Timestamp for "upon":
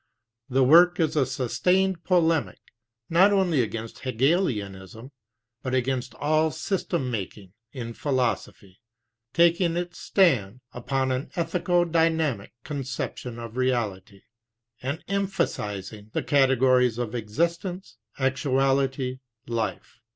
10.73-11.11